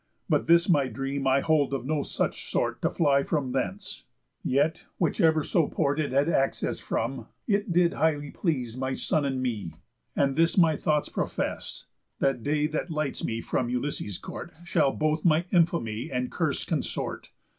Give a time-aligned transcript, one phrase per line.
[0.27, 4.03] But this my dream I hold of no such sort To fly from thence;
[4.43, 9.75] yet, whichsoever port It had access from, it did highly please My son and me.
[10.15, 11.85] And this my thoughts profess:
[12.17, 17.29] That day that lights me from Ulysses' court Shall both my infamy and curse consort.